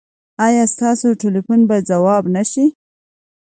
[0.45, 2.65] ایا ستاسو ټیلیفون به ځواب نه شي؟